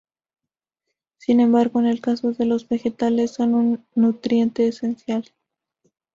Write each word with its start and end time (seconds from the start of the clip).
Sin 1.19 1.41
embargo, 1.41 1.79
en 1.79 1.85
el 1.85 2.01
caso 2.01 2.31
de 2.31 2.45
los 2.45 2.67
vegetales, 2.67 3.29
son 3.35 3.53
un 3.53 3.85
nutriente 3.93 4.67
esencial. 4.67 5.25